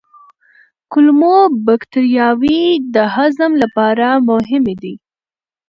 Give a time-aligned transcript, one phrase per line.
[0.91, 2.61] کولمو بکتریاوې
[2.95, 4.93] د هضم لپاره مهمې دي.